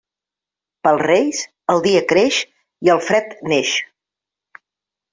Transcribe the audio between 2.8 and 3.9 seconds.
i el fred neix.